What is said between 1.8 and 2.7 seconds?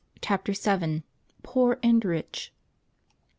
AND RICH.